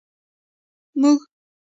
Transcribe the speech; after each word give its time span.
موږي. 0.99 1.21